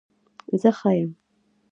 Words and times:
زه 0.61 0.69
ښه 0.77 0.91
يم 1.01 1.11